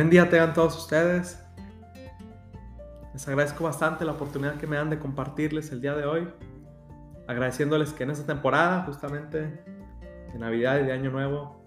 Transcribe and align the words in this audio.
Buen 0.00 0.08
día 0.08 0.30
tengan 0.30 0.54
todos 0.54 0.78
ustedes. 0.78 1.46
Les 3.12 3.28
agradezco 3.28 3.64
bastante 3.64 4.02
la 4.06 4.12
oportunidad 4.12 4.56
que 4.56 4.66
me 4.66 4.76
dan 4.76 4.88
de 4.88 4.98
compartirles 4.98 5.72
el 5.72 5.82
día 5.82 5.94
de 5.94 6.06
hoy. 6.06 6.26
Agradeciéndoles 7.28 7.92
que 7.92 8.04
en 8.04 8.10
esta 8.12 8.24
temporada, 8.24 8.84
justamente 8.84 9.62
de 10.32 10.38
Navidad 10.38 10.80
y 10.80 10.84
de 10.84 10.92
Año 10.92 11.10
Nuevo, 11.10 11.62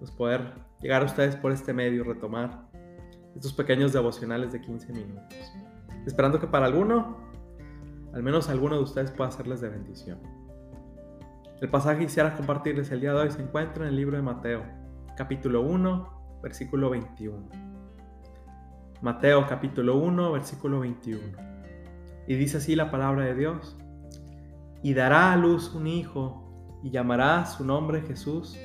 pues 0.00 0.10
poder 0.10 0.54
llegar 0.80 1.02
a 1.02 1.04
ustedes 1.04 1.36
por 1.36 1.52
este 1.52 1.72
medio, 1.72 2.02
retomar 2.02 2.66
estos 3.36 3.52
pequeños 3.52 3.92
devocionales 3.92 4.52
de 4.52 4.60
15 4.60 4.92
minutos. 4.92 5.36
Esperando 6.04 6.40
que 6.40 6.48
para 6.48 6.66
alguno, 6.66 7.18
al 8.12 8.22
menos 8.24 8.48
alguno 8.48 8.74
de 8.78 8.82
ustedes 8.82 9.12
pueda 9.12 9.30
serles 9.30 9.60
de 9.60 9.68
bendición. 9.68 10.18
El 11.60 11.70
pasaje 11.70 12.00
que 12.00 12.06
quisiera 12.06 12.34
compartirles 12.34 12.90
el 12.90 13.00
día 13.00 13.12
de 13.12 13.20
hoy 13.20 13.30
se 13.30 13.40
encuentra 13.40 13.84
en 13.84 13.90
el 13.90 13.96
libro 13.96 14.16
de 14.16 14.24
Mateo, 14.24 14.64
capítulo 15.16 15.60
1, 15.60 16.40
versículo 16.42 16.90
21. 16.90 17.75
Mateo 19.06 19.46
capítulo 19.46 19.98
1, 19.98 20.32
versículo 20.32 20.80
21. 20.80 21.20
Y 22.26 22.34
dice 22.34 22.56
así 22.56 22.74
la 22.74 22.90
palabra 22.90 23.24
de 23.24 23.36
Dios. 23.36 23.76
Y 24.82 24.94
dará 24.94 25.32
a 25.32 25.36
luz 25.36 25.72
un 25.76 25.86
hijo 25.86 26.80
y 26.82 26.90
llamará 26.90 27.46
su 27.46 27.64
nombre 27.64 28.02
Jesús, 28.02 28.58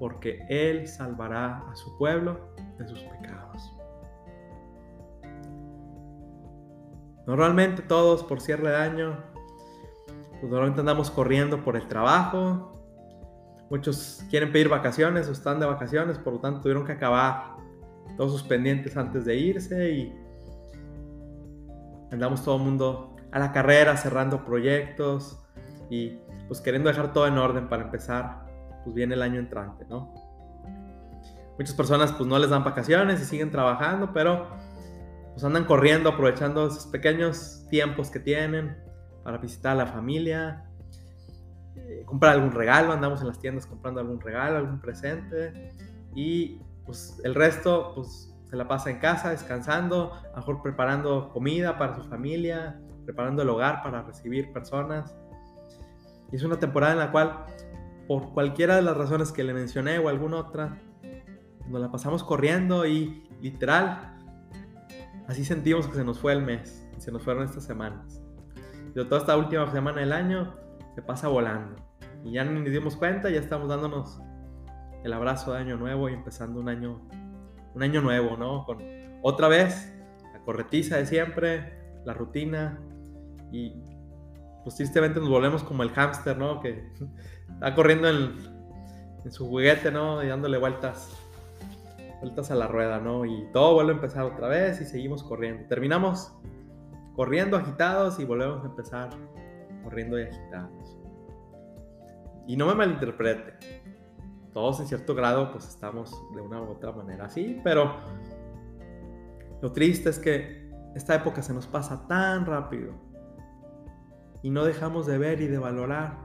porque 0.00 0.44
él 0.48 0.88
salvará 0.88 1.58
a 1.70 1.76
su 1.76 1.96
pueblo 1.96 2.52
de 2.76 2.88
sus 2.88 2.98
pecados. 3.04 3.72
Normalmente 7.24 7.82
todos 7.82 8.24
por 8.24 8.40
cierre 8.40 8.68
de 8.68 8.76
año, 8.76 9.16
pues 10.40 10.50
normalmente 10.50 10.80
andamos 10.80 11.08
corriendo 11.08 11.62
por 11.62 11.76
el 11.76 11.86
trabajo. 11.86 12.82
Muchos 13.70 14.24
quieren 14.28 14.50
pedir 14.50 14.68
vacaciones 14.68 15.28
o 15.28 15.30
están 15.30 15.60
de 15.60 15.66
vacaciones, 15.66 16.18
por 16.18 16.32
lo 16.32 16.40
tanto 16.40 16.62
tuvieron 16.62 16.84
que 16.84 16.90
acabar 16.90 17.61
todos 18.16 18.32
sus 18.32 18.42
pendientes 18.42 18.96
antes 18.96 19.24
de 19.24 19.36
irse 19.36 19.90
y 19.90 20.12
andamos 22.10 22.44
todo 22.44 22.56
el 22.56 22.62
mundo 22.62 23.16
a 23.30 23.38
la 23.38 23.52
carrera 23.52 23.96
cerrando 23.96 24.44
proyectos 24.44 25.38
y 25.90 26.18
pues 26.48 26.60
queriendo 26.60 26.88
dejar 26.88 27.12
todo 27.12 27.26
en 27.26 27.38
orden 27.38 27.68
para 27.68 27.84
empezar 27.84 28.46
pues 28.84 28.94
viene 28.94 29.14
el 29.14 29.22
año 29.22 29.38
entrante, 29.38 29.86
¿no? 29.88 30.12
Muchas 31.58 31.74
personas 31.74 32.12
pues 32.12 32.28
no 32.28 32.38
les 32.38 32.50
dan 32.50 32.64
vacaciones 32.64 33.20
y 33.20 33.24
siguen 33.24 33.50
trabajando, 33.50 34.12
pero 34.12 34.48
pues 35.32 35.44
andan 35.44 35.64
corriendo 35.64 36.10
aprovechando 36.10 36.66
esos 36.66 36.86
pequeños 36.86 37.66
tiempos 37.70 38.10
que 38.10 38.20
tienen 38.20 38.76
para 39.22 39.38
visitar 39.38 39.72
a 39.72 39.76
la 39.76 39.86
familia, 39.86 40.64
eh, 41.76 42.02
comprar 42.04 42.32
algún 42.34 42.52
regalo, 42.52 42.92
andamos 42.92 43.20
en 43.20 43.28
las 43.28 43.38
tiendas 43.38 43.66
comprando 43.66 44.00
algún 44.00 44.20
regalo, 44.20 44.58
algún 44.58 44.80
presente 44.80 45.72
y 46.14 46.60
pues 46.84 47.20
el 47.24 47.34
resto, 47.34 47.92
pues 47.94 48.34
se 48.44 48.56
la 48.56 48.68
pasa 48.68 48.90
en 48.90 48.98
casa, 48.98 49.30
descansando, 49.30 50.12
a 50.12 50.30
lo 50.30 50.36
mejor 50.36 50.62
preparando 50.62 51.30
comida 51.30 51.78
para 51.78 51.96
su 51.96 52.04
familia, 52.04 52.80
preparando 53.04 53.42
el 53.42 53.48
hogar 53.48 53.82
para 53.82 54.02
recibir 54.02 54.52
personas. 54.52 55.14
Y 56.30 56.36
es 56.36 56.42
una 56.42 56.58
temporada 56.58 56.92
en 56.92 56.98
la 56.98 57.10
cual, 57.10 57.46
por 58.06 58.32
cualquiera 58.32 58.76
de 58.76 58.82
las 58.82 58.96
razones 58.96 59.32
que 59.32 59.44
le 59.44 59.54
mencioné 59.54 59.98
o 59.98 60.08
alguna 60.08 60.36
otra, 60.36 60.78
nos 61.68 61.80
la 61.80 61.90
pasamos 61.90 62.24
corriendo 62.24 62.86
y 62.86 63.26
literal, 63.40 64.18
así 65.28 65.44
sentimos 65.44 65.88
que 65.88 65.94
se 65.94 66.04
nos 66.04 66.18
fue 66.18 66.32
el 66.32 66.42
mes, 66.42 66.86
y 66.96 67.00
se 67.00 67.10
nos 67.10 67.22
fueron 67.22 67.44
estas 67.44 67.64
semanas. 67.64 68.22
Y 68.90 69.04
toda 69.04 69.18
esta 69.18 69.36
última 69.36 69.70
semana 69.70 70.00
del 70.00 70.12
año 70.12 70.54
se 70.94 71.02
pasa 71.02 71.28
volando. 71.28 71.76
Y 72.24 72.32
ya 72.32 72.44
ni 72.44 72.60
nos 72.60 72.70
dimos 72.70 72.96
cuenta, 72.96 73.30
ya 73.30 73.40
estamos 73.40 73.68
dándonos 73.68 74.20
el 75.04 75.12
abrazo 75.12 75.52
de 75.52 75.58
año 75.58 75.76
nuevo 75.76 76.08
y 76.08 76.14
empezando 76.14 76.60
un 76.60 76.68
año, 76.68 77.00
un 77.74 77.82
año 77.82 78.00
nuevo, 78.00 78.36
¿no? 78.36 78.64
Con 78.64 78.78
otra 79.22 79.48
vez 79.48 79.92
la 80.32 80.40
corretiza 80.40 80.96
de 80.96 81.06
siempre, 81.06 81.72
la 82.04 82.14
rutina 82.14 82.80
y 83.50 83.72
pues 84.64 84.76
tristemente 84.76 85.18
nos 85.18 85.28
volvemos 85.28 85.62
como 85.64 85.82
el 85.82 85.90
hámster, 85.90 86.38
¿no? 86.38 86.60
Que 86.60 86.88
está 87.52 87.74
corriendo 87.74 88.08
en, 88.08 88.32
en, 89.24 89.32
su 89.32 89.48
juguete, 89.48 89.90
¿no? 89.90 90.22
Y 90.22 90.28
dándole 90.28 90.58
vueltas, 90.58 91.10
vueltas 92.20 92.50
a 92.50 92.54
la 92.54 92.68
rueda, 92.68 93.00
¿no? 93.00 93.24
Y 93.24 93.48
todo 93.52 93.74
vuelve 93.74 93.92
a 93.92 93.94
empezar 93.96 94.24
otra 94.24 94.48
vez 94.48 94.80
y 94.80 94.84
seguimos 94.84 95.22
corriendo. 95.22 95.66
Terminamos 95.68 96.32
corriendo 97.14 97.56
agitados 97.56 98.18
y 98.20 98.24
volvemos 98.24 98.62
a 98.64 98.66
empezar 98.66 99.10
corriendo 99.82 100.18
y 100.18 100.24
agitados. 100.24 100.98
Y 102.46 102.56
no 102.56 102.66
me 102.66 102.74
malinterprete, 102.74 103.81
todos 104.52 104.80
en 104.80 104.86
cierto 104.86 105.14
grado 105.14 105.50
pues 105.50 105.68
estamos 105.68 106.14
de 106.34 106.40
una 106.40 106.60
u 106.60 106.70
otra 106.70 106.92
manera 106.92 107.26
así, 107.26 107.60
pero 107.64 107.96
lo 109.60 109.72
triste 109.72 110.10
es 110.10 110.18
que 110.18 110.70
esta 110.94 111.14
época 111.14 111.42
se 111.42 111.54
nos 111.54 111.66
pasa 111.66 112.06
tan 112.06 112.44
rápido 112.46 112.92
y 114.42 114.50
no 114.50 114.64
dejamos 114.64 115.06
de 115.06 115.18
ver 115.18 115.40
y 115.40 115.46
de 115.46 115.58
valorar 115.58 116.18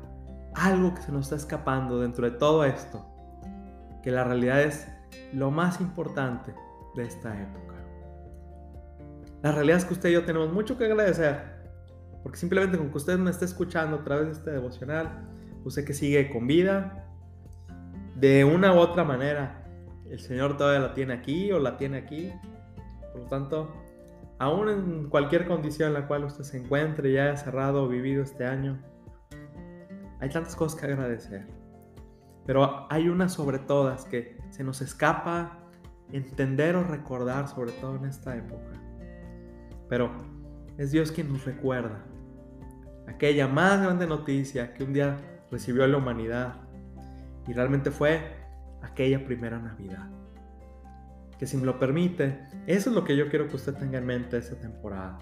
algo 0.56 0.94
que 0.94 1.02
se 1.02 1.12
nos 1.12 1.26
está 1.26 1.36
escapando 1.36 2.00
dentro 2.00 2.30
de 2.30 2.36
todo 2.38 2.66
esto, 2.66 3.06
que 4.02 4.12
la 4.12 4.24
realidad 4.24 4.62
es 4.62 4.88
lo 5.34 5.52
más 5.52 5.80
importante 5.80 6.54
de 6.96 7.04
esta 7.04 7.40
época. 7.40 7.76
La 9.44 9.52
realidad 9.52 9.78
es 9.78 9.86
que 9.86 9.94
usted 9.94 10.10
y 10.10 10.14
yo 10.14 10.26
tenemos 10.26 10.52
mucho 10.52 10.78
que 10.78 10.86
agradecer, 10.86 11.40
porque 12.24 12.40
simplemente 12.40 12.78
con 12.78 12.90
que 12.90 12.98
usted 12.98 13.20
me 13.20 13.30
esté 13.30 13.46
escuchando 13.46 13.98
a 13.98 14.04
través 14.04 14.26
de 14.26 14.34
este 14.34 14.52
devocional, 14.52 15.30
usted 15.64 15.86
que 15.86 15.94
sigue 15.94 16.30
con 16.32 16.48
vida, 16.48 17.07
de 18.20 18.44
una 18.44 18.74
u 18.74 18.78
otra 18.80 19.04
manera, 19.04 19.64
el 20.10 20.20
Señor 20.20 20.58
todavía 20.58 20.80
la 20.88 20.94
tiene 20.94 21.14
aquí 21.14 21.52
o 21.52 21.60
la 21.60 21.78
tiene 21.78 21.98
aquí. 21.98 22.34
Por 23.12 23.22
lo 23.22 23.28
tanto, 23.28 23.72
aún 24.40 24.70
en 24.70 25.10
cualquier 25.10 25.46
condición 25.46 25.90
en 25.90 25.94
la 25.94 26.08
cual 26.08 26.24
usted 26.24 26.44
se 26.44 26.58
encuentre 26.58 27.12
y 27.12 27.18
haya 27.18 27.38
cerrado 27.38 27.84
o 27.84 27.88
vivido 27.88 28.24
este 28.24 28.46
año, 28.46 28.82
hay 30.20 30.30
tantas 30.30 30.56
cosas 30.56 30.80
que 30.80 30.88
agradecer. 30.88 31.46
Pero 32.48 32.88
hay 32.90 33.08
una 33.08 33.30
sobre 33.30 33.60
todas 33.60 34.06
que 34.06 34.38
se 34.50 34.64
nos 34.64 34.82
escapa 34.82 35.60
entender 36.12 36.76
o 36.76 36.84
recordar, 36.84 37.48
sobre 37.48 37.72
todo 37.74 37.98
en 37.98 38.06
esta 38.06 38.36
época. 38.36 38.82
Pero 39.90 40.10
es 40.78 40.92
Dios 40.92 41.12
quien 41.12 41.32
nos 41.32 41.46
recuerda 41.46 42.04
aquella 43.08 43.48
más 43.48 43.82
grande 43.82 44.08
noticia 44.08 44.74
que 44.74 44.84
un 44.84 44.94
día 44.94 45.18
recibió 45.52 45.86
la 45.88 45.98
humanidad 45.98 46.67
y 47.48 47.54
realmente 47.54 47.92
fue 47.92 48.22
aquella 48.82 49.24
primera 49.26 49.60
Navidad. 49.60 50.10
Que 51.38 51.46
si 51.46 51.58
me 51.58 51.66
lo 51.66 51.80
permite, 51.80 52.48
eso 52.66 52.90
es 52.90 52.96
lo 52.96 53.04
que 53.04 53.16
yo 53.16 53.30
quiero 53.30 53.48
que 53.48 53.56
usted 53.56 53.76
tenga 53.76 54.00
en 54.00 54.06
mente 54.06 54.38
esta 54.38 54.60
temporada. 54.60 55.20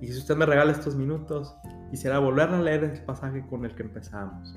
Y 0.00 0.06
si 0.06 0.18
usted 0.18 0.36
me 0.36 0.46
regala 0.46 0.72
estos 0.72 0.96
minutos, 0.96 1.56
quisiera 1.90 2.18
volver 2.18 2.48
a 2.50 2.60
leer 2.60 2.84
el 2.84 3.02
pasaje 3.04 3.46
con 3.46 3.64
el 3.64 3.74
que 3.74 3.82
empezamos. 3.82 4.54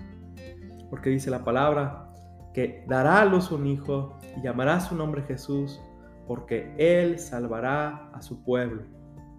Porque 0.90 1.10
dice 1.10 1.30
la 1.30 1.44
palabra 1.44 2.10
que 2.54 2.86
dará 2.88 3.22
a 3.22 3.26
luz 3.26 3.52
un 3.52 3.66
hijo 3.66 4.20
y 4.38 4.42
llamará 4.42 4.80
su 4.80 4.96
nombre 4.96 5.24
Jesús, 5.24 5.82
porque 6.28 6.74
él 6.78 7.20
salvará 7.20 8.10
a 8.14 8.22
su 8.22 8.44
pueblo 8.44 8.84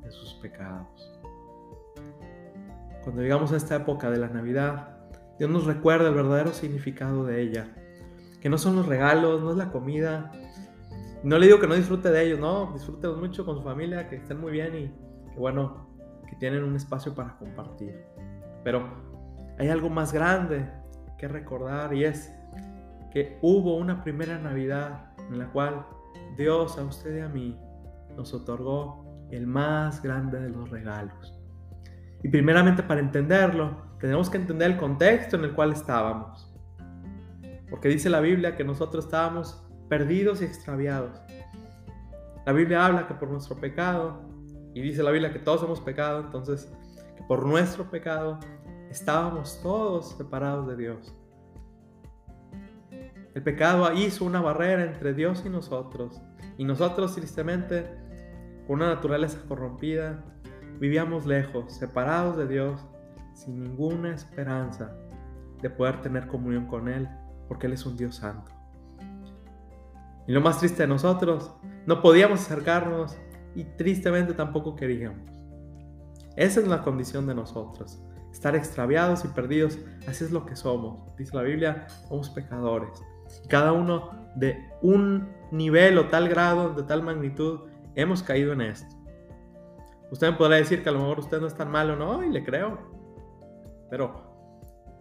de 0.03 0.10
sus 0.10 0.34
pecados. 0.34 1.12
Cuando 3.03 3.22
llegamos 3.22 3.53
a 3.53 3.56
esta 3.56 3.76
época 3.76 4.10
de 4.10 4.19
la 4.19 4.28
Navidad, 4.28 4.94
Dios 5.39 5.50
nos 5.50 5.65
recuerda 5.65 6.09
el 6.09 6.15
verdadero 6.15 6.53
significado 6.53 7.25
de 7.25 7.43
ella. 7.43 7.69
Que 8.41 8.49
no 8.49 8.59
son 8.59 8.77
los 8.77 8.87
regalos, 8.87 9.43
no 9.43 9.50
es 9.50 9.56
la 9.56 9.71
comida. 9.71 10.33
No 11.22 11.39
le 11.39 11.47
digo 11.47 11.59
que 11.59 11.67
no 11.67 11.75
disfrute 11.75 12.11
de 12.11 12.22
ellos, 12.22 12.39
no, 12.39 12.72
disfrútelos 12.75 13.19
mucho 13.19 13.45
con 13.45 13.56
su 13.56 13.62
familia, 13.62 14.09
que 14.09 14.17
estén 14.17 14.41
muy 14.41 14.53
bien 14.53 14.75
y 14.77 15.31
que 15.33 15.39
bueno, 15.39 15.89
que 16.28 16.37
tienen 16.37 16.62
un 16.62 16.77
espacio 16.77 17.15
para 17.15 17.37
compartir. 17.39 18.05
Pero 18.62 18.87
hay 19.59 19.69
algo 19.69 19.89
más 19.89 20.12
grande 20.12 20.69
que 21.19 21.28
recordar 21.28 21.95
y 21.95 22.05
es 22.05 22.33
que 23.13 23.39
hubo 23.41 23.77
una 23.77 24.03
primera 24.03 24.39
Navidad 24.39 25.15
en 25.30 25.39
la 25.39 25.51
cual 25.51 25.87
Dios 26.37 26.77
a 26.78 26.84
usted 26.84 27.16
y 27.16 27.21
a 27.21 27.28
mí 27.28 27.59
nos 28.16 28.34
otorgó 28.34 29.27
el 29.30 29.47
más 29.47 30.03
grande 30.03 30.41
de 30.41 30.51
los 30.51 30.69
regalos. 30.71 31.43
Y 32.24 32.28
primeramente 32.28 32.82
para 32.82 33.00
entenderlo, 33.00 33.76
tenemos 34.00 34.30
que 34.30 34.38
entender 34.38 34.71
el 34.71 34.76
contexto 34.78 35.36
en 35.36 35.44
el 35.44 35.53
cual 35.53 35.72
estábamos. 35.72 36.50
Porque 37.68 37.88
dice 37.88 38.09
la 38.09 38.21
Biblia 38.21 38.56
que 38.56 38.65
nosotros 38.65 39.04
estábamos 39.04 39.62
perdidos 39.91 40.41
y 40.41 40.47
extraviados. 40.47 41.21
La 42.47 42.54
Biblia 42.54 42.86
habla 42.86 43.06
que 43.06 43.12
por 43.12 43.28
nuestro 43.28 43.56
pecado, 43.56 44.22
y 44.72 44.80
dice 44.80 45.03
la 45.03 45.10
Biblia 45.10 45.34
que 45.34 45.38
todos 45.38 45.62
hemos 45.65 45.82
pecado, 45.82 46.21
entonces 46.21 46.72
que 47.15 47.22
por 47.24 47.44
nuestro 47.44 47.91
pecado 47.91 48.41
estábamos 48.88 49.60
todos 49.62 50.16
separados 50.16 50.66
de 50.66 50.77
Dios. 50.77 51.15
El 53.34 53.42
pecado 53.42 53.92
hizo 53.92 54.24
una 54.24 54.41
barrera 54.41 54.82
entre 54.82 55.12
Dios 55.12 55.42
y 55.44 55.50
nosotros. 55.50 56.22
Y 56.56 56.65
nosotros, 56.65 57.15
tristemente, 57.15 57.86
con 58.66 58.77
una 58.77 58.94
naturaleza 58.94 59.38
corrompida, 59.47 60.24
vivíamos 60.80 61.26
lejos, 61.26 61.72
separados 61.72 62.36
de 62.36 62.47
Dios 62.47 62.84
sin 63.34 63.62
ninguna 63.62 64.15
esperanza 64.15 64.92
de 65.60 65.71
poder 65.71 66.00
tener 66.00 66.26
comunión 66.26 66.66
con 66.66 66.88
Él, 66.88 67.09
porque 67.48 67.66
Él 67.66 67.72
es 67.72 67.84
un 67.86 67.97
Dios 67.97 68.16
santo. 68.16 68.50
Y 70.26 70.32
lo 70.32 70.41
más 70.41 70.59
triste 70.59 70.82
de 70.82 70.88
nosotros, 70.88 71.53
no 71.86 72.00
podíamos 72.00 72.41
acercarnos 72.41 73.16
y 73.54 73.65
tristemente 73.65 74.32
tampoco 74.32 74.74
queríamos. 74.74 75.30
Esa 76.36 76.60
es 76.60 76.66
la 76.66 76.82
condición 76.82 77.27
de 77.27 77.34
nosotros, 77.34 78.03
estar 78.32 78.56
extraviados 78.56 79.24
y 79.24 79.28
perdidos, 79.28 79.78
así 80.09 80.24
es 80.24 80.32
lo 80.32 80.47
que 80.47 80.56
somos. 80.56 81.15
Dice 81.16 81.36
la 81.36 81.42
Biblia, 81.42 81.86
somos 82.09 82.30
pecadores. 82.30 83.03
Cada 83.48 83.72
uno 83.72 84.10
de 84.34 84.56
un 84.82 85.28
nivel 85.50 85.98
o 85.98 86.09
tal 86.09 86.28
grado, 86.28 86.74
de 86.74 86.82
tal 86.82 87.03
magnitud, 87.03 87.60
hemos 87.94 88.22
caído 88.22 88.53
en 88.53 88.62
esto. 88.62 88.93
Usted 90.10 90.30
me 90.30 90.36
podrá 90.36 90.56
decir 90.56 90.83
que 90.83 90.89
a 90.89 90.92
lo 90.92 91.01
mejor 91.01 91.21
usted 91.21 91.41
no 91.41 91.47
es 91.47 91.54
tan 91.54 91.71
malo, 91.71 91.97
no, 91.97 92.24
y 92.24 92.30
le 92.30 92.45
creo. 92.45 92.78
Pero 93.91 94.34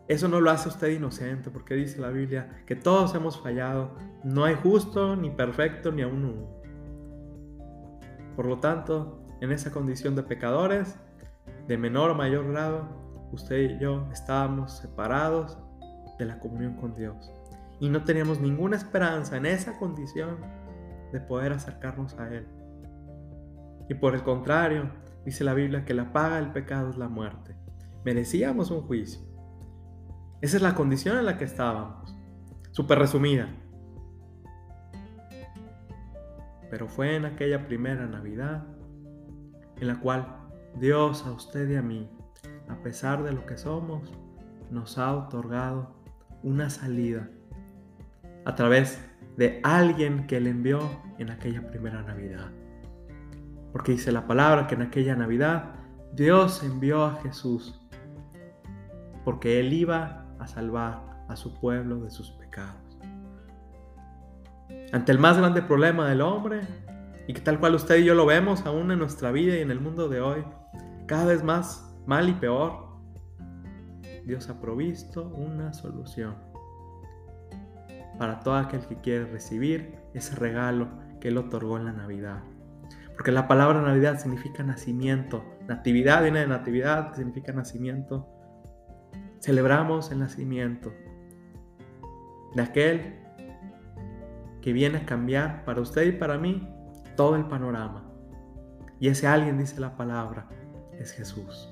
eso 0.07 0.27
no 0.27 0.41
lo 0.41 0.51
hace 0.51 0.69
usted 0.69 0.89
inocente, 0.89 1.49
porque 1.49 1.75
dice 1.75 1.99
la 1.99 2.09
Biblia 2.09 2.63
que 2.65 2.75
todos 2.75 3.13
hemos 3.15 3.41
fallado. 3.41 3.95
No 4.23 4.43
hay 4.43 4.55
justo, 4.55 5.15
ni 5.15 5.29
perfecto, 5.29 5.91
ni 5.91 6.01
aún 6.01 6.25
uno. 6.25 6.63
Por 8.35 8.45
lo 8.45 8.59
tanto, 8.59 9.23
en 9.41 9.51
esa 9.51 9.71
condición 9.71 10.15
de 10.15 10.23
pecadores, 10.23 10.95
de 11.67 11.77
menor 11.77 12.11
o 12.11 12.15
mayor 12.15 12.49
grado, 12.49 12.87
usted 13.31 13.57
y 13.57 13.79
yo 13.79 14.07
estábamos 14.11 14.77
separados 14.77 15.57
de 16.17 16.25
la 16.25 16.39
comunión 16.39 16.75
con 16.75 16.93
Dios. 16.93 17.31
Y 17.79 17.89
no 17.89 18.03
teníamos 18.03 18.39
ninguna 18.39 18.77
esperanza 18.77 19.37
en 19.37 19.45
esa 19.45 19.77
condición 19.77 20.37
de 21.11 21.19
poder 21.19 21.53
acercarnos 21.53 22.17
a 22.19 22.27
Él. 22.33 22.47
Y 23.89 23.95
por 23.95 24.15
el 24.15 24.23
contrario, 24.23 24.89
dice 25.25 25.43
la 25.43 25.53
Biblia 25.53 25.85
que 25.85 25.93
la 25.93 26.13
paga 26.13 26.37
del 26.37 26.51
pecado 26.51 26.89
es 26.89 26.97
la 26.97 27.09
muerte. 27.09 27.55
Merecíamos 28.03 28.71
un 28.71 28.81
juicio. 28.81 29.21
Esa 30.41 30.57
es 30.57 30.63
la 30.63 30.75
condición 30.75 31.17
en 31.17 31.25
la 31.25 31.37
que 31.37 31.45
estábamos. 31.45 32.15
Súper 32.71 32.99
resumida. 32.99 33.47
Pero 36.69 36.87
fue 36.87 37.15
en 37.15 37.25
aquella 37.25 37.65
primera 37.65 38.07
Navidad 38.07 38.65
en 39.79 39.87
la 39.87 39.99
cual 39.99 40.25
Dios 40.79 41.25
a 41.25 41.31
usted 41.31 41.69
y 41.69 41.75
a 41.75 41.81
mí, 41.81 42.09
a 42.67 42.81
pesar 42.81 43.23
de 43.23 43.31
lo 43.31 43.45
que 43.45 43.57
somos, 43.57 44.11
nos 44.71 44.97
ha 44.97 45.15
otorgado 45.15 45.95
una 46.41 46.69
salida 46.69 47.29
a 48.45 48.55
través 48.55 48.99
de 49.37 49.59
alguien 49.63 50.27
que 50.27 50.37
Él 50.37 50.47
envió 50.47 50.79
en 51.19 51.29
aquella 51.29 51.67
primera 51.67 52.01
Navidad. 52.01 52.51
Porque 53.73 53.91
dice 53.91 54.13
la 54.13 54.25
palabra 54.25 54.67
que 54.67 54.75
en 54.75 54.83
aquella 54.83 55.15
Navidad 55.15 55.75
Dios 56.13 56.63
envió 56.63 57.03
a 57.03 57.15
Jesús 57.21 57.83
porque 59.23 59.59
Él 59.59 59.73
iba 59.73 60.25
a 60.39 60.47
salvar 60.47 61.25
a 61.27 61.35
su 61.35 61.53
pueblo 61.59 62.01
de 62.01 62.11
sus 62.11 62.31
pecados. 62.31 62.99
Ante 64.91 65.11
el 65.11 65.19
más 65.19 65.37
grande 65.37 65.61
problema 65.61 66.07
del 66.07 66.21
hombre, 66.21 66.61
y 67.27 67.33
que 67.33 67.41
tal 67.41 67.59
cual 67.59 67.75
usted 67.75 67.97
y 67.97 68.05
yo 68.05 68.15
lo 68.15 68.25
vemos 68.25 68.65
aún 68.65 68.91
en 68.91 68.99
nuestra 68.99 69.31
vida 69.31 69.55
y 69.55 69.61
en 69.61 69.71
el 69.71 69.79
mundo 69.79 70.09
de 70.09 70.19
hoy, 70.19 70.43
cada 71.07 71.25
vez 71.25 71.43
más 71.43 71.95
mal 72.05 72.27
y 72.27 72.33
peor, 72.33 72.83
Dios 74.25 74.49
ha 74.49 74.59
provisto 74.59 75.29
una 75.29 75.73
solución 75.73 76.35
para 78.17 78.39
todo 78.41 78.55
aquel 78.55 78.85
que 78.85 78.97
quiere 78.97 79.25
recibir 79.25 79.95
ese 80.13 80.35
regalo 80.35 80.87
que 81.19 81.29
Él 81.29 81.37
otorgó 81.37 81.77
en 81.77 81.85
la 81.85 81.93
Navidad. 81.93 82.43
Porque 83.15 83.31
la 83.31 83.47
palabra 83.47 83.81
Navidad 83.81 84.17
significa 84.19 84.63
nacimiento. 84.63 85.43
Natividad 85.67 86.23
viene 86.23 86.39
de 86.39 86.47
natividad, 86.47 87.09
que 87.09 87.17
significa 87.17 87.53
nacimiento. 87.53 88.27
Celebramos 89.39 90.11
el 90.11 90.19
nacimiento 90.19 90.93
de 92.55 92.61
aquel 92.61 93.19
que 94.61 94.73
viene 94.73 94.99
a 94.99 95.05
cambiar 95.05 95.65
para 95.65 95.81
usted 95.81 96.03
y 96.03 96.11
para 96.13 96.37
mí 96.37 96.67
todo 97.15 97.35
el 97.35 97.45
panorama. 97.45 98.09
Y 98.99 99.09
ese 99.09 99.27
alguien, 99.27 99.57
dice 99.57 99.79
la 99.79 99.95
palabra, 99.95 100.47
es 100.97 101.11
Jesús. 101.11 101.69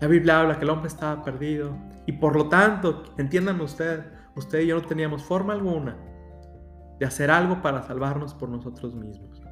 La 0.00 0.08
Biblia 0.08 0.40
habla 0.40 0.58
que 0.58 0.64
el 0.64 0.70
hombre 0.70 0.88
estaba 0.88 1.24
perdido 1.24 1.76
y 2.04 2.12
por 2.12 2.36
lo 2.36 2.48
tanto, 2.48 3.02
entiendan 3.16 3.60
usted, 3.60 4.04
usted 4.36 4.60
y 4.60 4.66
yo 4.66 4.76
no 4.76 4.86
teníamos 4.86 5.24
forma 5.24 5.54
alguna 5.54 5.96
de 6.98 7.06
hacer 7.06 7.30
algo 7.30 7.62
para 7.62 7.82
salvarnos 7.82 8.34
por 8.34 8.48
nosotros 8.48 8.94
mismos. 8.94 9.42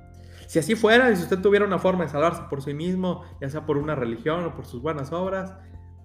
Si 0.47 0.59
así 0.59 0.75
fuera, 0.75 1.11
y 1.11 1.17
si 1.17 1.23
usted 1.23 1.41
tuviera 1.41 1.65
una 1.65 1.79
forma 1.79 2.05
de 2.05 2.11
salvarse 2.11 2.43
por 2.49 2.63
sí 2.63 2.75
mismo, 2.75 3.23
ya 3.41 3.49
sea 3.49 3.67
por 3.67 3.79
una 3.79 3.95
religión 3.95 4.45
o 4.45 4.55
por 4.55 4.67
sus 4.67 4.83
buenas 4.83 5.13
obras, 5.13 5.55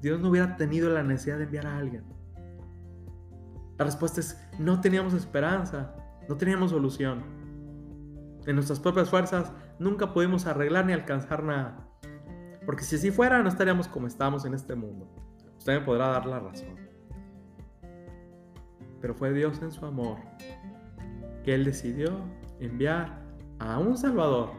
Dios 0.01 0.19
no 0.19 0.29
hubiera 0.29 0.55
tenido 0.55 0.89
la 0.89 1.03
necesidad 1.03 1.37
de 1.37 1.43
enviar 1.43 1.67
a 1.67 1.77
alguien. 1.77 2.05
La 3.77 3.85
respuesta 3.85 4.19
es, 4.21 4.41
no 4.57 4.81
teníamos 4.81 5.13
esperanza, 5.13 5.93
no 6.27 6.37
teníamos 6.37 6.71
solución. 6.71 7.23
En 8.45 8.55
nuestras 8.55 8.79
propias 8.79 9.09
fuerzas 9.09 9.51
nunca 9.77 10.13
pudimos 10.13 10.45
arreglar 10.45 10.85
ni 10.85 10.93
alcanzar 10.93 11.43
nada. 11.43 11.87
Porque 12.65 12.83
si 12.83 12.95
así 12.95 13.11
fuera, 13.11 13.41
no 13.41 13.49
estaríamos 13.49 13.87
como 13.87 14.07
estamos 14.07 14.45
en 14.45 14.53
este 14.53 14.75
mundo. 14.75 15.09
Usted 15.57 15.79
me 15.79 15.85
podrá 15.85 16.07
dar 16.07 16.25
la 16.25 16.39
razón. 16.39 16.75
Pero 19.01 19.13
fue 19.15 19.33
Dios 19.33 19.61
en 19.61 19.71
su 19.71 19.85
amor 19.85 20.17
que 21.43 21.55
Él 21.55 21.65
decidió 21.65 22.21
enviar 22.59 23.21
a 23.59 23.77
un 23.79 23.97
Salvador 23.97 24.51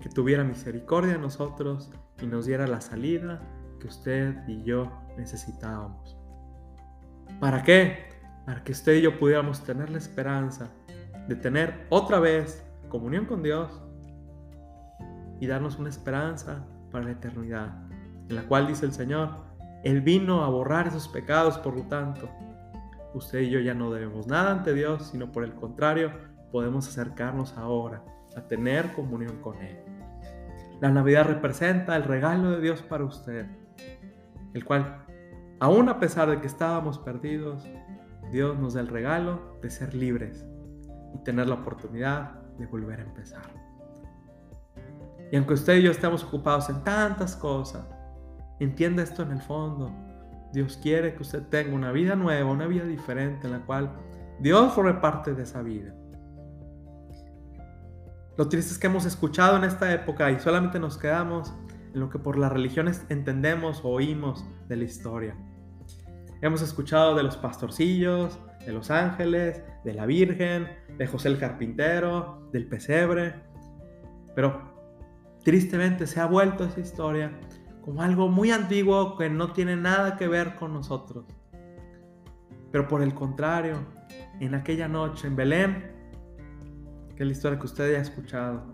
que 0.00 0.08
tuviera 0.08 0.44
misericordia 0.44 1.12
de 1.12 1.18
nosotros 1.18 1.90
y 2.22 2.26
nos 2.26 2.46
diera 2.46 2.66
la 2.66 2.80
salida 2.80 3.40
que 3.80 3.88
usted 3.88 4.36
y 4.48 4.62
yo 4.62 4.90
necesitábamos. 5.16 6.16
¿Para 7.40 7.62
qué? 7.62 8.08
Para 8.44 8.62
que 8.62 8.72
usted 8.72 8.94
y 8.94 9.02
yo 9.02 9.18
pudiéramos 9.18 9.62
tener 9.64 9.90
la 9.90 9.98
esperanza 9.98 10.70
de 11.28 11.34
tener 11.34 11.86
otra 11.90 12.20
vez 12.20 12.64
comunión 12.88 13.26
con 13.26 13.42
Dios 13.42 13.82
y 15.40 15.46
darnos 15.46 15.78
una 15.78 15.88
esperanza 15.88 16.64
para 16.90 17.04
la 17.04 17.10
eternidad, 17.12 17.76
en 18.28 18.36
la 18.36 18.42
cual 18.44 18.66
dice 18.66 18.86
el 18.86 18.92
Señor, 18.92 19.30
Él 19.84 20.00
vino 20.00 20.44
a 20.44 20.48
borrar 20.48 20.86
esos 20.86 21.08
pecados, 21.08 21.58
por 21.58 21.76
lo 21.76 21.82
tanto, 21.82 22.30
usted 23.16 23.40
y 23.40 23.50
yo 23.50 23.60
ya 23.60 23.74
no 23.74 23.90
debemos 23.90 24.26
nada 24.26 24.52
ante 24.52 24.74
Dios, 24.74 25.08
sino 25.10 25.32
por 25.32 25.44
el 25.44 25.54
contrario, 25.54 26.12
podemos 26.52 26.88
acercarnos 26.88 27.56
ahora 27.56 28.02
a 28.36 28.42
tener 28.42 28.92
comunión 28.92 29.40
con 29.42 29.60
Él. 29.62 29.78
La 30.80 30.90
Navidad 30.90 31.26
representa 31.26 31.96
el 31.96 32.04
regalo 32.04 32.52
de 32.52 32.60
Dios 32.60 32.82
para 32.82 33.04
usted, 33.04 33.46
el 34.52 34.64
cual, 34.64 35.04
aun 35.58 35.88
a 35.88 35.98
pesar 35.98 36.28
de 36.30 36.40
que 36.40 36.46
estábamos 36.46 36.98
perdidos, 36.98 37.66
Dios 38.30 38.58
nos 38.58 38.74
da 38.74 38.80
el 38.80 38.88
regalo 38.88 39.56
de 39.62 39.70
ser 39.70 39.94
libres 39.94 40.46
y 41.14 41.18
tener 41.24 41.48
la 41.48 41.54
oportunidad 41.54 42.42
de 42.58 42.66
volver 42.66 43.00
a 43.00 43.04
empezar. 43.04 43.50
Y 45.32 45.36
aunque 45.36 45.54
usted 45.54 45.76
y 45.76 45.82
yo 45.82 45.90
estemos 45.90 46.22
ocupados 46.24 46.68
en 46.68 46.84
tantas 46.84 47.34
cosas, 47.36 47.86
entienda 48.60 49.02
esto 49.02 49.22
en 49.22 49.32
el 49.32 49.40
fondo. 49.40 49.92
Dios 50.56 50.78
quiere 50.82 51.14
que 51.14 51.20
usted 51.20 51.42
tenga 51.50 51.74
una 51.74 51.92
vida 51.92 52.16
nueva, 52.16 52.50
una 52.50 52.66
vida 52.66 52.86
diferente 52.86 53.46
en 53.46 53.52
la 53.52 53.66
cual 53.66 53.94
Dios 54.40 54.72
forme 54.72 54.94
parte 54.94 55.34
de 55.34 55.42
esa 55.42 55.60
vida. 55.60 55.94
Lo 58.38 58.48
triste 58.48 58.72
es 58.72 58.78
que 58.78 58.86
hemos 58.86 59.04
escuchado 59.04 59.58
en 59.58 59.64
esta 59.64 59.92
época 59.92 60.30
y 60.30 60.40
solamente 60.40 60.78
nos 60.78 60.96
quedamos 60.96 61.52
en 61.92 62.00
lo 62.00 62.08
que 62.08 62.18
por 62.18 62.38
las 62.38 62.50
religiones 62.50 63.04
entendemos 63.10 63.84
o 63.84 63.90
oímos 63.90 64.46
de 64.66 64.76
la 64.76 64.84
historia. 64.84 65.36
Hemos 66.40 66.62
escuchado 66.62 67.14
de 67.14 67.22
los 67.22 67.36
pastorcillos, 67.36 68.38
de 68.64 68.72
los 68.72 68.90
ángeles, 68.90 69.62
de 69.84 69.92
la 69.92 70.06
Virgen, 70.06 70.70
de 70.96 71.06
José 71.06 71.28
el 71.28 71.38
Carpintero, 71.38 72.48
del 72.50 72.66
pesebre. 72.66 73.34
Pero 74.34 74.72
tristemente 75.44 76.06
se 76.06 76.18
ha 76.18 76.24
vuelto 76.24 76.64
esa 76.64 76.80
historia 76.80 77.38
como 77.86 78.02
algo 78.02 78.28
muy 78.28 78.50
antiguo 78.50 79.16
que 79.16 79.30
no 79.30 79.52
tiene 79.52 79.76
nada 79.76 80.16
que 80.16 80.26
ver 80.26 80.56
con 80.56 80.74
nosotros. 80.74 81.24
Pero 82.72 82.88
por 82.88 83.00
el 83.00 83.14
contrario, 83.14 83.76
en 84.40 84.56
aquella 84.56 84.88
noche 84.88 85.28
en 85.28 85.36
Belén, 85.36 85.92
que 87.14 87.22
es 87.22 87.26
la 87.26 87.32
historia 87.32 87.60
que 87.60 87.66
usted 87.66 87.92
ya 87.92 87.98
ha 87.98 88.02
escuchado, 88.02 88.64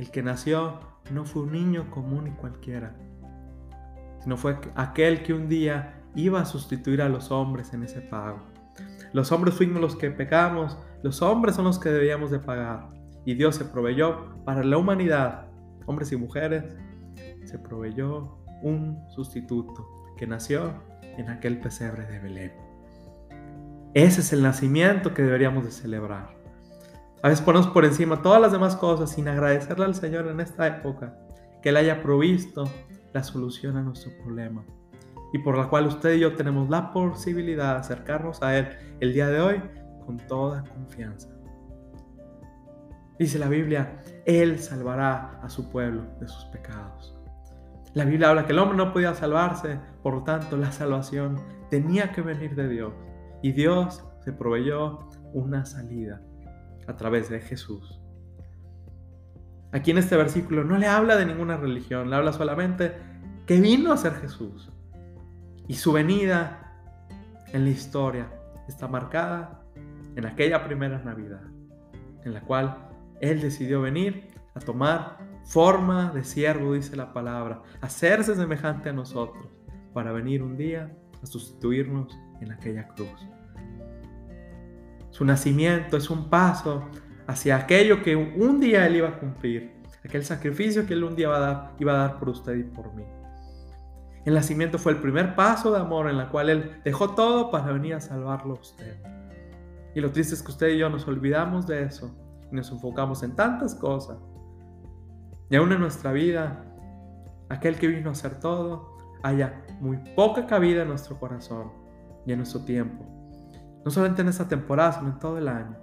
el 0.00 0.10
que 0.10 0.20
nació 0.20 0.80
no 1.12 1.24
fue 1.24 1.42
un 1.42 1.52
niño 1.52 1.88
común 1.92 2.26
y 2.26 2.32
cualquiera, 2.32 2.96
sino 4.20 4.36
fue 4.36 4.58
aquel 4.74 5.22
que 5.22 5.32
un 5.32 5.48
día 5.48 6.02
iba 6.16 6.40
a 6.40 6.46
sustituir 6.46 7.00
a 7.00 7.08
los 7.08 7.30
hombres 7.30 7.72
en 7.72 7.84
ese 7.84 8.00
pago. 8.00 8.40
Los 9.12 9.30
hombres 9.30 9.54
fuimos 9.54 9.80
los 9.80 9.94
que 9.94 10.10
pecamos, 10.10 10.76
los 11.04 11.22
hombres 11.22 11.54
son 11.54 11.66
los 11.66 11.78
que 11.78 11.90
debíamos 11.90 12.32
de 12.32 12.40
pagar. 12.40 12.88
Y 13.24 13.34
Dios 13.34 13.54
se 13.54 13.64
proveyó 13.64 14.42
para 14.44 14.64
la 14.64 14.76
humanidad, 14.76 15.46
hombres 15.86 16.10
y 16.10 16.16
mujeres, 16.16 16.64
se 17.50 17.58
proveyó 17.58 18.38
un 18.62 19.04
sustituto 19.08 19.84
que 20.16 20.26
nació 20.26 20.72
en 21.02 21.28
aquel 21.30 21.58
pesebre 21.58 22.06
de 22.06 22.20
Belén. 22.20 22.52
Ese 23.92 24.20
es 24.20 24.32
el 24.32 24.42
nacimiento 24.42 25.12
que 25.14 25.22
deberíamos 25.22 25.64
de 25.64 25.72
celebrar. 25.72 26.36
A 27.22 27.28
veces 27.28 27.44
ponemos 27.44 27.66
por 27.68 27.84
encima 27.84 28.22
todas 28.22 28.40
las 28.40 28.52
demás 28.52 28.76
cosas 28.76 29.10
sin 29.10 29.26
agradecerle 29.26 29.84
al 29.84 29.96
Señor 29.96 30.28
en 30.28 30.38
esta 30.38 30.68
época 30.68 31.18
que 31.60 31.70
Él 31.70 31.76
haya 31.76 32.02
provisto 32.02 32.64
la 33.12 33.24
solución 33.24 33.76
a 33.76 33.82
nuestro 33.82 34.12
problema 34.22 34.64
y 35.32 35.38
por 35.38 35.58
la 35.58 35.68
cual 35.68 35.88
usted 35.88 36.14
y 36.14 36.20
yo 36.20 36.36
tenemos 36.36 36.70
la 36.70 36.92
posibilidad 36.92 37.74
de 37.74 37.80
acercarnos 37.80 38.42
a 38.42 38.56
Él 38.56 38.68
el 39.00 39.12
día 39.12 39.26
de 39.26 39.40
hoy 39.40 39.60
con 40.06 40.18
toda 40.18 40.62
confianza. 40.62 41.28
Dice 43.18 43.40
la 43.40 43.48
Biblia, 43.48 44.00
Él 44.24 44.60
salvará 44.60 45.40
a 45.42 45.50
su 45.50 45.68
pueblo 45.68 46.04
de 46.20 46.28
sus 46.28 46.44
pecados. 46.46 47.19
La 47.94 48.04
Biblia 48.04 48.30
habla 48.30 48.46
que 48.46 48.52
el 48.52 48.58
hombre 48.58 48.76
no 48.76 48.92
podía 48.92 49.14
salvarse, 49.14 49.80
por 50.02 50.14
lo 50.14 50.22
tanto 50.22 50.56
la 50.56 50.70
salvación 50.70 51.40
tenía 51.70 52.12
que 52.12 52.22
venir 52.22 52.54
de 52.54 52.68
Dios. 52.68 52.92
Y 53.42 53.52
Dios 53.52 54.04
se 54.24 54.32
proveyó 54.32 55.08
una 55.32 55.64
salida 55.64 56.22
a 56.86 56.96
través 56.96 57.28
de 57.28 57.40
Jesús. 57.40 58.00
Aquí 59.72 59.90
en 59.90 59.98
este 59.98 60.16
versículo 60.16 60.64
no 60.64 60.78
le 60.78 60.86
habla 60.86 61.16
de 61.16 61.26
ninguna 61.26 61.56
religión, 61.56 62.10
le 62.10 62.16
habla 62.16 62.32
solamente 62.32 62.94
que 63.46 63.60
vino 63.60 63.92
a 63.92 63.96
ser 63.96 64.14
Jesús. 64.14 64.70
Y 65.66 65.74
su 65.74 65.92
venida 65.92 66.72
en 67.52 67.64
la 67.64 67.70
historia 67.70 68.28
está 68.68 68.88
marcada 68.88 69.62
en 70.16 70.26
aquella 70.26 70.64
primera 70.64 71.00
Navidad, 71.02 71.42
en 72.24 72.34
la 72.34 72.40
cual 72.42 72.88
Él 73.20 73.40
decidió 73.40 73.80
venir 73.80 74.28
a 74.54 74.60
tomar 74.60 75.18
forma 75.44 76.10
de 76.12 76.24
siervo, 76.24 76.74
dice 76.74 76.96
la 76.96 77.12
palabra, 77.12 77.62
hacerse 77.80 78.34
semejante 78.34 78.88
a 78.88 78.92
nosotros, 78.92 79.46
para 79.92 80.12
venir 80.12 80.42
un 80.42 80.56
día 80.56 80.92
a 81.22 81.26
sustituirnos 81.26 82.16
en 82.40 82.52
aquella 82.52 82.88
cruz. 82.88 83.28
Su 85.10 85.24
nacimiento 85.24 85.96
es 85.96 86.08
un 86.08 86.30
paso 86.30 86.88
hacia 87.26 87.56
aquello 87.56 88.02
que 88.02 88.16
un 88.16 88.60
día 88.60 88.86
Él 88.86 88.96
iba 88.96 89.08
a 89.08 89.18
cumplir, 89.18 89.72
aquel 90.04 90.24
sacrificio 90.24 90.86
que 90.86 90.94
Él 90.94 91.04
un 91.04 91.16
día 91.16 91.26
iba 91.78 91.94
a 91.94 91.98
dar, 91.98 92.18
por 92.18 92.28
usted 92.28 92.56
y 92.56 92.64
por 92.64 92.94
mí. 92.94 93.04
El 94.24 94.34
nacimiento 94.34 94.78
fue 94.78 94.92
el 94.92 94.98
primer 94.98 95.34
paso 95.34 95.72
de 95.72 95.80
amor 95.80 96.08
en 96.08 96.18
la 96.18 96.28
cual 96.28 96.50
Él 96.50 96.80
dejó 96.84 97.10
todo 97.14 97.50
para 97.50 97.72
venir 97.72 97.94
a 97.94 98.00
salvarlo 98.00 98.54
a 98.54 98.60
usted. 98.60 98.96
Y 99.94 100.00
lo 100.00 100.10
triste 100.12 100.34
es 100.34 100.42
que 100.42 100.52
usted 100.52 100.68
y 100.68 100.78
yo 100.78 100.88
nos 100.88 101.06
olvidamos 101.08 101.66
de 101.66 101.82
eso 101.82 102.14
y 102.50 102.54
nos 102.54 102.70
enfocamos 102.70 103.22
en 103.22 103.34
tantas 103.34 103.74
cosas. 103.74 104.18
Y 105.50 105.56
aún 105.56 105.72
en 105.72 105.80
nuestra 105.80 106.12
vida, 106.12 106.64
aquel 107.48 107.76
que 107.76 107.88
vino 107.88 108.10
a 108.10 108.12
hacer 108.12 108.38
todo, 108.38 108.96
haya 109.22 109.64
muy 109.80 109.98
poca 110.14 110.46
cabida 110.46 110.82
en 110.82 110.88
nuestro 110.88 111.18
corazón 111.18 111.72
y 112.24 112.32
en 112.32 112.38
nuestro 112.38 112.64
tiempo. 112.64 113.04
No 113.84 113.90
solamente 113.90 114.22
en 114.22 114.28
esta 114.28 114.46
temporada, 114.46 114.92
sino 114.92 115.08
en 115.08 115.18
todo 115.18 115.38
el 115.38 115.48
año. 115.48 115.76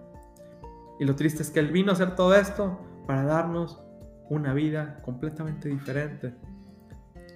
Y 0.99 1.05
lo 1.05 1.15
triste 1.15 1.43
es 1.43 1.51
que 1.51 1.59
Él 1.59 1.71
vino 1.71 1.91
a 1.91 1.93
hacer 1.93 2.15
todo 2.15 2.33
esto 2.33 2.79
para 3.05 3.23
darnos 3.23 3.83
una 4.29 4.53
vida 4.53 4.97
completamente 5.03 5.67
diferente. 5.67 6.33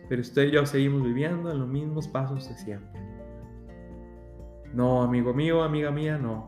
Pero 0.08 0.22
usted 0.22 0.44
y 0.44 0.52
yo 0.52 0.66
seguimos 0.66 1.04
viviendo 1.04 1.52
en 1.52 1.60
los 1.60 1.68
mismos 1.68 2.08
pasos 2.08 2.48
de 2.48 2.56
siempre. 2.56 3.02
No, 4.74 5.04
amigo 5.04 5.34
mío, 5.34 5.64
amiga 5.64 5.92
mía, 5.92 6.18
no. 6.18 6.48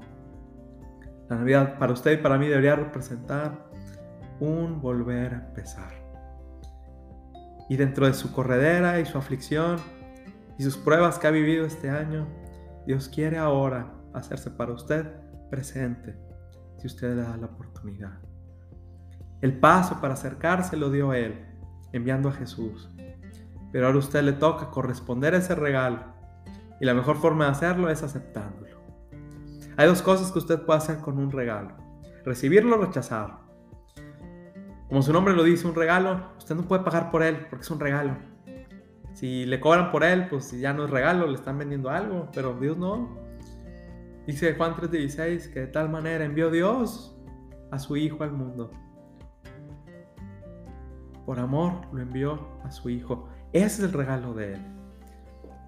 La 1.29 1.37
Navidad 1.37 1.77
para 1.77 1.93
usted 1.93 2.13
y 2.13 2.17
para 2.17 2.37
mí 2.37 2.47
debería 2.47 2.75
representar 2.75 3.72
un 4.43 4.81
volver 4.81 5.33
a 5.33 5.38
empezar. 5.38 5.93
Y 7.69 7.77
dentro 7.77 8.05
de 8.05 8.13
su 8.13 8.33
corredera 8.33 9.00
y 9.00 9.05
su 9.05 9.17
aflicción 9.17 9.77
y 10.57 10.63
sus 10.63 10.77
pruebas 10.77 11.17
que 11.17 11.27
ha 11.27 11.31
vivido 11.31 11.65
este 11.65 11.89
año, 11.89 12.27
Dios 12.85 13.07
quiere 13.07 13.38
ahora 13.38 13.93
hacerse 14.13 14.51
para 14.51 14.73
usted 14.73 15.09
presente 15.50 16.17
si 16.77 16.88
usted 16.88 17.15
le 17.15 17.23
da 17.23 17.38
la 17.38 17.47
oportunidad. 17.47 18.19
El 19.41 19.59
paso 19.59 20.01
para 20.01 20.15
acercarse 20.15 20.75
lo 20.75 20.89
dio 20.89 21.13
Él, 21.13 21.45
enviando 21.93 22.29
a 22.29 22.33
Jesús. 22.33 22.89
Pero 23.71 23.88
ahora 23.88 23.97
a 23.97 24.00
usted 24.00 24.23
le 24.23 24.33
toca 24.33 24.69
corresponder 24.69 25.33
a 25.33 25.38
ese 25.38 25.55
regalo. 25.55 26.03
Y 26.81 26.85
la 26.85 26.93
mejor 26.93 27.15
forma 27.17 27.45
de 27.45 27.51
hacerlo 27.51 27.89
es 27.89 28.03
aceptándolo. 28.03 28.77
Hay 29.77 29.88
dos 29.88 30.01
cosas 30.01 30.31
que 30.31 30.39
usted 30.39 30.62
puede 30.62 30.77
hacer 30.77 30.97
con 31.00 31.17
un 31.17 31.31
regalo. 31.31 31.75
Recibirlo 32.25 32.75
o 32.75 32.81
rechazarlo. 32.81 33.42
Como 34.93 35.01
su 35.01 35.12
nombre 35.12 35.33
lo 35.33 35.41
dice, 35.41 35.65
un 35.67 35.73
regalo, 35.73 36.21
usted 36.38 36.53
no 36.53 36.67
puede 36.67 36.83
pagar 36.83 37.09
por 37.09 37.23
él 37.23 37.47
porque 37.50 37.63
es 37.63 37.71
un 37.71 37.79
regalo. 37.79 38.15
Si 39.13 39.43
le 39.43 39.59
cobran 39.59 39.91
por 39.91 40.03
él, 40.03 40.27
pues 40.29 40.51
ya 40.51 40.71
no 40.71 40.85
es 40.85 40.91
regalo, 40.91 41.25
le 41.25 41.33
están 41.33 41.57
vendiendo 41.57 41.89
algo, 41.89 42.29
pero 42.31 42.53
Dios 42.53 42.77
no. 42.77 43.17
Dice 44.27 44.53
Juan 44.53 44.75
3:16 44.75 45.51
que 45.51 45.62
de 45.62 45.65
tal 45.65 45.89
manera 45.89 46.23
envió 46.23 46.51
Dios 46.51 47.19
a 47.71 47.79
su 47.79 47.97
Hijo 47.97 48.23
al 48.23 48.33
mundo. 48.33 48.69
Por 51.25 51.39
amor 51.39 51.73
lo 51.91 52.00
envió 52.00 52.47
a 52.63 52.69
su 52.69 52.91
Hijo. 52.91 53.27
Ese 53.51 53.65
es 53.65 53.79
el 53.79 53.93
regalo 53.93 54.35
de 54.35 54.53
Él. 54.53 54.62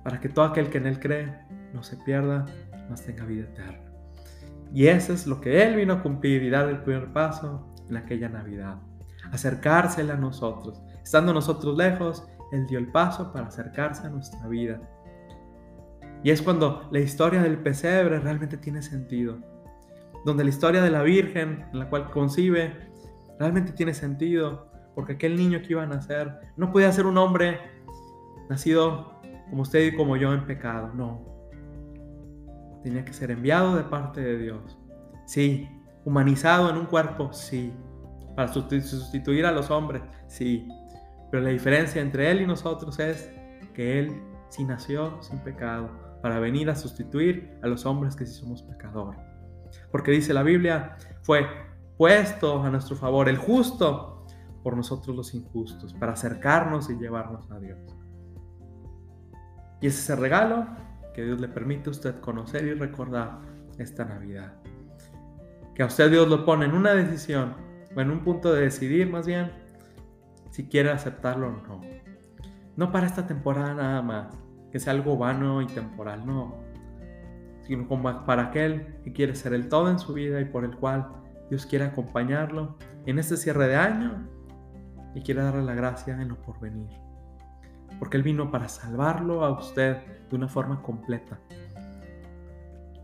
Para 0.04 0.20
que 0.20 0.30
todo 0.30 0.46
aquel 0.46 0.70
que 0.70 0.78
en 0.78 0.86
Él 0.86 1.00
cree 1.00 1.34
no 1.74 1.82
se 1.82 1.98
pierda, 1.98 2.46
mas 2.92 3.04
tenga 3.04 3.26
vida 3.26 3.46
eterna. 3.46 3.92
Y 4.72 4.86
eso 4.86 5.14
es 5.14 5.26
lo 5.26 5.42
que 5.42 5.64
Él 5.64 5.78
vino 5.78 5.94
a 5.94 6.04
cumplir 6.04 6.44
y 6.44 6.52
dar 6.52 6.70
el 6.70 6.84
primer 6.84 7.12
paso 7.12 7.74
en 7.90 7.98
aquella 7.98 8.30
Navidad. 8.30 8.78
Acercársela 9.32 10.14
a 10.14 10.18
nosotros. 10.18 10.82
Estando 11.04 11.34
nosotros 11.34 11.78
lejos, 11.78 12.28
Él 12.52 12.66
dio 12.68 12.80
el 12.80 12.92
paso 12.92 13.32
para 13.32 13.48
acercarse 13.48 14.06
a 14.06 14.10
nuestra 14.10 14.48
vida 14.48 14.80
y 16.26 16.32
es 16.32 16.42
cuando 16.42 16.88
la 16.90 16.98
historia 16.98 17.44
del 17.44 17.60
pesebre 17.60 18.20
realmente 18.20 18.58
tiene 18.58 18.82
sentido. 18.82 19.38
Donde 20.26 20.44
la 20.44 20.50
historia 20.50 20.82
de 20.82 20.90
la 20.90 21.04
Virgen, 21.04 21.68
en 21.72 21.78
la 21.78 21.88
cual 21.88 22.10
concibe, 22.10 22.90
realmente 23.38 23.74
tiene 23.74 23.94
sentido. 23.94 24.72
Porque 24.96 25.14
aquel 25.14 25.36
niño 25.36 25.62
que 25.62 25.74
iba 25.74 25.84
a 25.84 25.86
nacer 25.86 26.40
no 26.58 26.72
podía 26.72 26.92
ser 26.92 27.06
un 27.06 27.20
hombre 27.20 27.60
nacido 28.50 29.22
como 29.52 29.62
usted 29.62 29.86
y 29.86 29.96
como 29.96 30.18
yo 30.18 30.34
en 30.34 30.48
pecado. 30.48 30.92
No. 30.96 31.22
Tenía 32.82 33.06
que 33.06 33.14
ser 33.14 33.30
enviado 33.30 33.76
de 33.76 33.84
parte 33.84 34.20
de 34.20 34.40
Dios. 34.40 34.80
Sí. 35.28 35.70
Humanizado 36.06 36.72
en 36.72 36.78
un 36.78 36.88
cuerpo. 36.88 37.34
Sí. 37.34 37.72
Para 38.36 38.52
sustituir 38.52 39.46
a 39.46 39.52
los 39.52 39.70
hombres. 39.72 40.02
Sí. 40.28 40.68
Pero 41.32 41.44
la 41.44 41.50
diferencia 41.50 42.02
entre 42.02 42.32
Él 42.32 42.42
y 42.42 42.48
nosotros 42.48 43.00
es 43.00 43.32
que 43.74 44.00
Él 44.00 44.22
sí 44.50 44.64
nació 44.64 45.22
sin 45.22 45.40
pecado 45.40 45.90
para 46.22 46.40
venir 46.40 46.70
a 46.70 46.76
sustituir 46.76 47.58
a 47.62 47.68
los 47.68 47.86
hombres 47.86 48.16
que 48.16 48.26
sí 48.26 48.34
somos 48.34 48.64
pecadores. 48.64 49.20
Porque 49.92 50.12
dice 50.12 50.34
la 50.34 50.44
Biblia, 50.44 50.98
fue 51.22 51.46
puesto 51.98 52.62
a 52.64 52.70
nuestro 52.70 52.96
favor 52.96 53.30
el 53.30 53.38
justo 53.38 54.26
por 54.64 54.76
nosotros 54.76 55.16
los 55.16 55.36
injustos, 55.36 55.94
para 55.94 56.14
acercarnos 56.14 56.90
y 56.90 56.96
llevarnos 56.96 57.52
a 57.52 57.60
Dios. 57.60 57.78
Y 59.80 59.88
es 59.88 60.00
ese 60.00 60.16
regalo 60.16 60.66
que 61.14 61.24
Dios 61.24 61.40
le 61.40 61.48
permite 61.48 61.90
a 61.90 61.92
usted 61.92 62.20
conocer 62.20 62.66
y 62.66 62.74
recordar 62.74 63.42
esta 63.78 64.06
Navidad. 64.06 64.54
Que 65.76 65.84
a 65.84 65.86
usted 65.86 66.10
Dios 66.10 66.28
lo 66.28 66.44
pone 66.46 66.66
en 66.66 66.74
una 66.74 66.96
decisión, 66.96 67.54
o 67.96 68.02
en 68.02 68.12
un 68.12 68.20
punto 68.20 68.54
de 68.54 68.62
decidir 68.62 69.10
más 69.10 69.26
bien, 69.26 69.52
si 70.52 70.68
quiere 70.68 70.92
aceptarlo 70.92 71.48
o 71.48 71.52
no. 71.52 71.82
No 72.76 72.92
para 72.92 73.08
esta 73.08 73.26
temporada 73.26 73.74
nada 73.74 74.02
más, 74.02 74.38
que 74.72 74.80
sea 74.80 74.94
algo 74.94 75.18
vano 75.18 75.62
y 75.62 75.68
temporal, 75.68 76.26
no, 76.26 76.56
sino 77.62 77.88
como 77.88 78.26
para 78.26 78.44
aquel 78.44 79.00
que 79.04 79.14
quiere 79.14 79.36
ser 79.36 79.54
el 79.54 79.70
todo 79.70 79.90
en 79.90 80.00
su 80.00 80.14
vida 80.14 80.40
y 80.42 80.46
por 80.46 80.66
el 80.66 80.76
cual 80.76 81.08
Dios 81.50 81.66
quiere 81.66 81.86
acompañarlo 81.86 82.78
en 83.06 83.20
este 83.20 83.38
cierre 83.38 83.68
de 83.68 83.76
año 83.76 84.28
y 85.14 85.22
quiere 85.22 85.42
darle 85.42 85.64
la 85.64 85.74
gracia 85.74 86.22
en 86.22 86.28
lo 86.30 86.42
porvenir. 86.42 86.90
Porque 88.00 88.18
Él 88.18 88.24
vino 88.24 88.52
para 88.52 88.68
salvarlo 88.68 89.46
a 89.46 89.52
usted 89.52 89.98
de 90.30 90.36
una 90.36 90.48
forma 90.48 90.82
completa. 90.82 91.40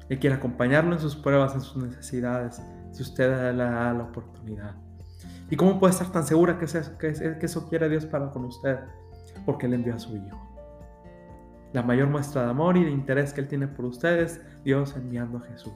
Él 0.09 0.19
quiere 0.19 0.35
acompañarlo 0.35 0.93
en 0.93 0.99
sus 0.99 1.15
pruebas, 1.15 1.55
en 1.55 1.61
sus 1.61 1.81
necesidades, 1.81 2.61
si 2.91 3.03
usted 3.03 3.53
le 3.53 3.63
da 3.63 3.93
la 3.93 4.03
oportunidad. 4.03 4.75
¿Y 5.49 5.55
cómo 5.55 5.79
puede 5.79 5.91
estar 5.93 6.11
tan 6.11 6.25
segura 6.25 6.57
que 6.57 6.65
eso, 6.65 6.97
que 6.97 7.37
eso 7.41 7.69
quiere 7.69 7.89
Dios 7.89 8.05
para 8.05 8.29
con 8.31 8.45
usted? 8.45 8.79
Porque 9.45 9.65
Él 9.65 9.73
envió 9.73 9.95
a 9.95 9.99
su 9.99 10.15
Hijo 10.15 10.51
la 11.73 11.83
mayor 11.83 12.09
muestra 12.09 12.43
de 12.43 12.49
amor 12.49 12.77
y 12.77 12.83
de 12.83 12.91
interés 12.91 13.33
que 13.33 13.41
Él 13.41 13.47
tiene 13.47 13.67
por 13.67 13.85
ustedes, 13.85 14.41
Dios 14.63 14.95
enviando 14.95 15.37
a 15.37 15.41
Jesús. 15.41 15.73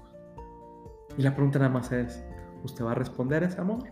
Y 1.17 1.21
la 1.21 1.33
pregunta 1.33 1.59
nada 1.59 1.71
más 1.71 1.91
es, 1.91 2.23
¿usted 2.63 2.83
va 2.83 2.91
a 2.91 2.95
responder 2.95 3.43
ese 3.43 3.61
amor? 3.61 3.83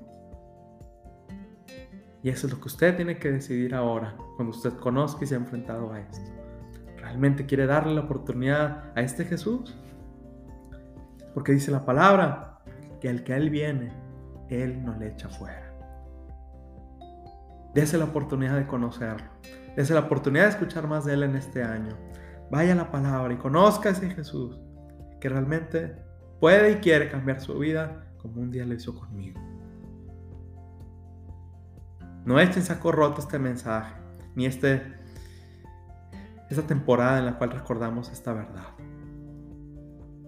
Y 2.21 2.29
eso 2.29 2.47
es 2.47 2.53
lo 2.53 2.59
que 2.59 2.67
usted 2.67 2.95
tiene 2.95 3.17
que 3.17 3.31
decidir 3.31 3.73
ahora, 3.75 4.15
cuando 4.35 4.55
usted 4.55 4.73
conozca 4.73 5.23
y 5.23 5.27
se 5.27 5.35
ha 5.35 5.37
enfrentado 5.37 5.91
a 5.91 5.99
esto. 5.99 6.31
¿Realmente 6.97 7.45
quiere 7.45 7.65
darle 7.65 7.95
la 7.95 8.01
oportunidad 8.01 8.91
a 8.95 9.01
este 9.01 9.25
Jesús? 9.25 9.75
Porque 11.33 11.51
dice 11.51 11.71
la 11.71 11.85
palabra 11.85 12.52
que 13.03 13.09
el 13.09 13.25
que 13.25 13.35
Él 13.35 13.49
viene, 13.49 13.91
Él 14.47 14.81
no 14.85 14.95
le 14.95 15.09
echa 15.09 15.27
fuera. 15.27 15.75
Dese 17.73 17.97
la 17.97 18.05
oportunidad 18.05 18.55
de 18.55 18.65
conocerlo. 18.65 19.27
Dese 19.75 19.93
la 19.93 19.99
oportunidad 19.99 20.45
de 20.45 20.51
escuchar 20.51 20.87
más 20.87 21.03
de 21.03 21.15
Él 21.15 21.23
en 21.23 21.35
este 21.35 21.63
año. 21.63 21.97
Vaya 22.49 22.71
a 22.71 22.77
la 22.77 22.91
palabra 22.91 23.33
y 23.33 23.37
conozca 23.37 23.89
a 23.89 23.91
ese 23.91 24.09
Jesús 24.09 24.57
que 25.19 25.27
realmente 25.27 25.97
puede 26.39 26.71
y 26.71 26.75
quiere 26.75 27.09
cambiar 27.09 27.41
su 27.41 27.59
vida 27.59 28.05
como 28.19 28.39
un 28.39 28.51
día 28.51 28.65
lo 28.65 28.73
hizo 28.73 28.97
conmigo. 28.97 29.37
No 32.23 32.39
echen 32.39 32.63
saco 32.63 32.93
roto 32.93 33.19
este 33.19 33.37
mensaje, 33.37 33.95
ni 34.33 34.45
este, 34.45 34.81
esta 36.49 36.65
temporada 36.65 37.19
en 37.19 37.25
la 37.25 37.37
cual 37.37 37.51
recordamos 37.51 38.09
esta 38.13 38.31
verdad. 38.31 38.67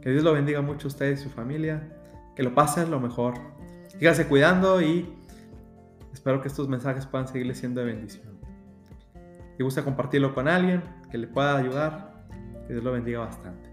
Que 0.02 0.10
Dios 0.10 0.26
lo 0.26 0.34
bendiga 0.34 0.62
mucho 0.62 0.88
a 0.88 0.90
usted 0.90 1.14
y 1.14 1.16
su 1.16 1.30
familia. 1.30 1.96
Que 2.36 2.44
lo 2.44 2.54
pasen 2.54 2.92
lo 2.92 3.00
mejor. 3.00 3.36
Sígase 3.88 4.28
cuidando 4.28 4.82
y 4.82 5.14
espero 6.14 6.42
que 6.42 6.48
estos 6.48 6.68
mensajes 6.68 7.06
puedan 7.06 7.28
seguirle 7.28 7.56
siendo 7.56 7.82
de 7.82 7.88
bendición. 7.88 8.40
Si 9.58 9.64
gusta 9.64 9.84
compartirlo 9.84 10.34
con 10.34 10.48
alguien 10.48 10.84
que 11.10 11.18
le 11.18 11.28
pueda 11.28 11.58
ayudar, 11.58 12.26
que 12.68 12.74
Dios 12.74 12.84
lo 12.84 12.92
bendiga 12.92 13.20
bastante. 13.20 13.70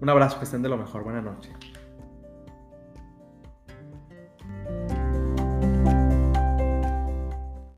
Un 0.00 0.08
abrazo, 0.08 0.38
que 0.38 0.44
estén 0.44 0.62
de 0.62 0.70
lo 0.70 0.78
mejor. 0.78 1.04
Buenas 1.04 1.22
noches. 1.22 1.52